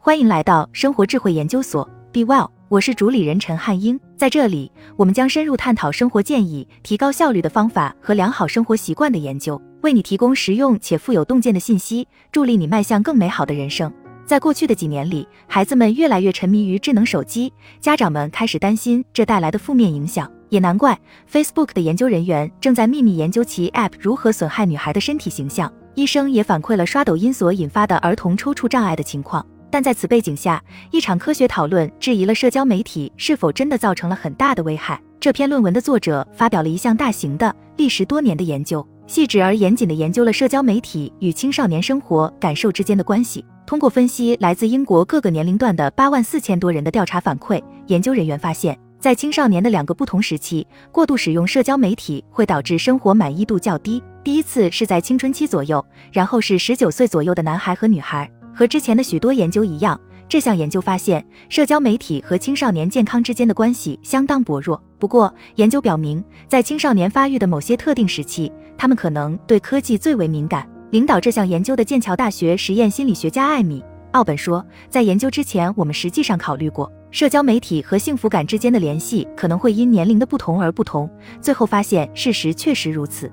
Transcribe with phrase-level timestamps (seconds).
[0.00, 3.98] 欢迎来到生活智慧研究所，Be Well，我是主理人陈汉英。
[4.16, 13.92] 在这里，我们将深入探讨生活建议、提高效率的方法和良好生活习惯的研究，为你提供实用且富有洞见的信息，助力你迈向更美好的人生。
[14.24, 20.30] 在过去的几年里，孩子们越来越沉迷于智能手机，家长们开始担心这带来的负面影响。
[20.48, 20.98] 也难怪
[21.30, 25.70] ，Facebook 的研究人员正在秘密研究其 App 如何损害女孩的身体形象。
[25.96, 29.44] 医生也反馈了刷抖音所引发的儿童抽搐障碍的情况。
[29.70, 35.00] 但在此背景下，一场科学讨论质疑了社交媒体是否真的造成了很大的危害。
[35.20, 43.44] 这篇论文的作者发表了一项大型的、历时多年的研究，细致而严谨地研究了社交媒体与青少年生活感受之间的关系。
[43.66, 54.02] 通过分析来自英国各个年龄段的八万四千多人的调查反馈，研究人员发现，在青少年的两个不同时期，过度使用社交媒体会导致生活满意度较低。
[54.24, 58.30] 第一次是在青春期左右，然后是十九岁左右的男孩和女孩。
[58.58, 64.82] 和之前的许多研究一样，这项研究发现，社交媒体和青少年健康之间的关系相当薄弱。
[64.98, 70.68] 不过，研究表明，在青少年发育的某些特定时期，他们可能对科技最为敏感。
[70.90, 81.08] 领导这项研究的剑桥大学实验心理学家艾米·奥本说，在研究之前，我们实际上考虑过社交媒体和幸福感之间的联系可能会因年龄的不同而不同。
[81.40, 83.30] 最后发现，事实确实如此。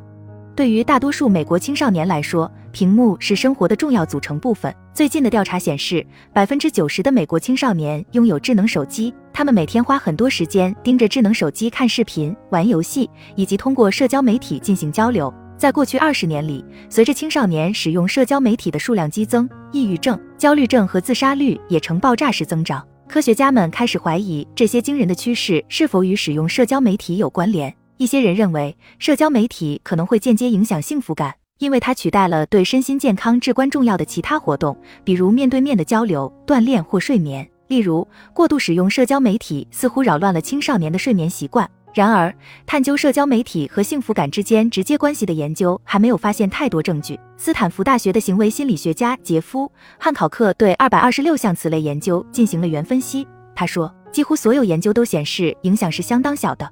[0.55, 4.73] 对于大多数美国青少年来说，屏幕是生活的重要组成部分。
[4.93, 15.33] 最近的调查显示，百分之九十的美国青少年拥有智能手机，他们每天花很多时间盯着智能手机看视频、玩游戏，以及通过社交媒体进行交流。
[15.57, 22.81] 在过去二十年里，随着青少年使用社交媒体的数量激增，抑郁症、焦虑症和自杀率也呈爆炸式增长。
[23.09, 27.73] 科学家们开始怀疑这些惊人的趋势是否与使用社交媒体有关联。
[27.97, 37.49] 一些人认为，社交媒体可能会间接影响幸福感，因为它取代了对身心健康至关重要的其他活动，比如面对面的交流、锻炼或睡眠。
[37.67, 41.69] 例如，过度使用社交媒体似乎扰乱了青少年的睡眠习惯。
[41.93, 47.17] 然而，探究社交媒体和幸福感之间直接关系的研究还没有发现太多证据。
[47.37, 49.65] 斯坦福大学的行为心理学家杰夫·
[49.97, 53.25] 汉考克对二百二十六项此类研究进行了原分析。
[53.55, 56.69] 他说，几乎所有研究都显示影响是相当小的。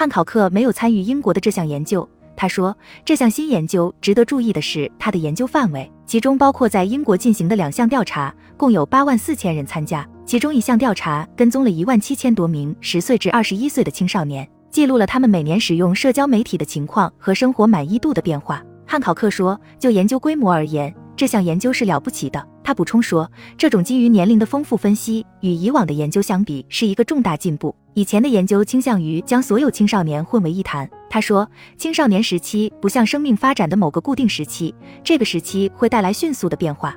[0.00, 2.08] 汉考克没有参与英国的这项研究。
[2.34, 2.74] 他说，
[3.04, 10.08] 这项新研究值得注意的是它的研究范围，其中包括在英国进行的两项调查，共有八万四千人参加。
[10.24, 18.62] 其中一项调查跟踪了一万七千多名十岁至二十一岁的青少年，记录了他们每年使用社交媒体的情况和生活满意度的变化。
[18.86, 22.42] 汉考克说，就研究规模而言，这项研究是了不起的。
[22.62, 27.74] 他补充说，这种基于年龄的丰富分析与以往的研究相比是一个重大进步。
[27.94, 30.88] 以前的研究倾向于将所有青少年混为一谈。
[31.08, 36.94] 他说，青少年时期不像生命发展的某个固定时期，这个时期会带来迅速的变化。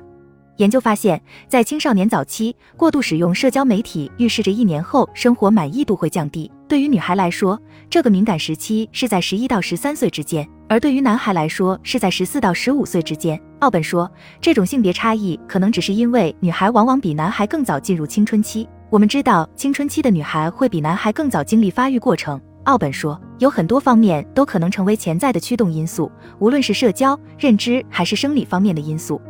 [0.58, 6.48] 研究发现，在青少年早期过度使用社交媒体，预示着一年后生活满意度会降低。
[6.68, 7.60] 对于女孩来说，
[7.90, 13.40] 这个敏感时期是在十一到十三岁之间，而对于男孩来说是在十四到十五岁之间。
[13.60, 14.10] 奥本说，
[14.40, 18.68] 这种性别差异可能只是因为女孩往往比男孩更早进入青春期。
[18.90, 22.40] 我们知道，青春期的女孩会比男孩更早经历发育过程。
[22.64, 29.20] 奥本说，有很多方面都可能成为潜在的驱动因素，无论是社交、认知还是生理方面的因素。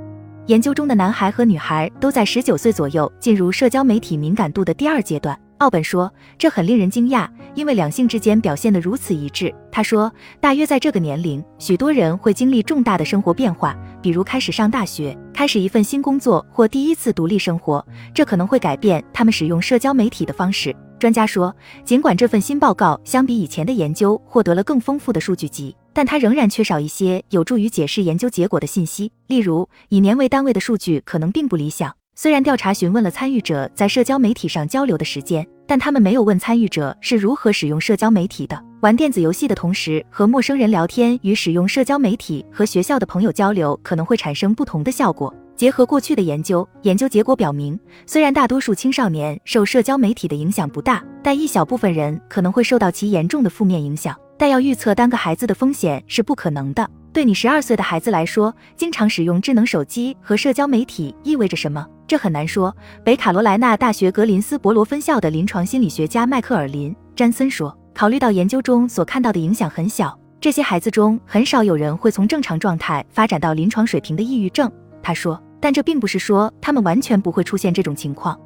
[0.47, 5.37] 研究中的男孩和女孩都在十九岁左右进入社交媒体敏感度的第二阶段。
[5.65, 9.51] 奥本说，这很令人惊讶，因为两性之间表现得如此一致。
[9.73, 17.83] 他说，大约在这个年龄，许多人会经历重大的生活变化，比如开始上大学、开始一份新工作或第一次独立生活，
[18.13, 20.77] 这可能会改变他们使用社交媒体的方式。
[20.99, 25.75] 专家说，尽管这份新报告相比以前的研究获得了更丰富的数据集。
[25.95, 31.91] 但它仍然缺少一些有助于解释研究结果的信息，例如以年为单位的数据可能并不理想。
[32.17, 38.63] 虽然调查询问了参与者在社交媒体上交流的时间，但他们没有问参与者是如何使用社交媒体的。
[38.81, 45.35] 玩电子游戏的同时和陌生人聊天与使用社交媒体和学校的朋友交流可能会产生不同的效果。
[45.57, 54.15] 结合过去的研究，研究结果表明，虽然大多数青少年受社交媒体的影响不大，但一小部分人可能会受到其严重的负面影响。
[54.37, 56.91] 但要预测单个孩子的风险是不可能的。
[57.13, 61.87] 对你十二岁的孩子来说，经常使用智能手机和社交媒体意味着什么？
[62.07, 62.75] 这很难说。
[63.05, 74.71] 北卡罗来纳大学格林斯伯罗分校的临床心理学家迈克尔林·詹森说：“考虑到研究中所看到的影响很小，这些孩子中很少有人会从正常状态发展到临床水平的抑郁症。”
[75.03, 78.39] 他说：“但这并不是说他们完全不会出现这种情况。”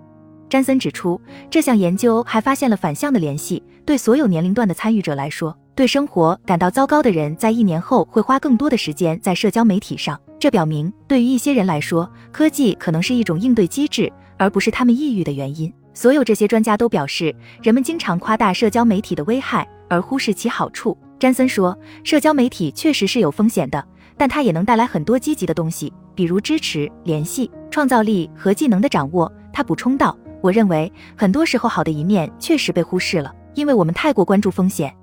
[0.48, 5.56] 詹森指出，这项研究还发现了反向的联系，对所有年龄段的参与者来说。
[5.74, 10.18] 对生活感到糟糕的人，在一年后会花更多的时间在社交媒体上。
[10.40, 15.72] 这表明，对于一些人来说，科技可能是一种应对机制，而不是他们抑郁的原因。
[15.94, 20.96] 所有这些专家都表示，人们经常夸大社交媒体的危害，而忽视其好处。
[21.18, 23.84] 詹森说，社交媒体确实是有风险的，
[24.16, 29.30] 但它也能带来很多积极的东西，比如支持、联系、创造力和技能的掌握。
[29.52, 34.94] 他补充道：“我认为，很多时候好的一面确实被忽视了，因为我们太过关注风险。”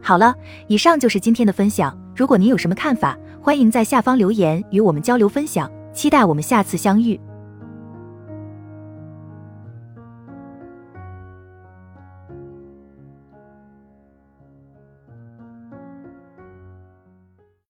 [0.00, 0.34] 好了，
[0.68, 1.96] 以上就是今天的分享。
[2.14, 5.70] 如果您有什么看法，欢迎在下方留言与我们交流分享。
[5.92, 7.18] 期待我们下次相遇。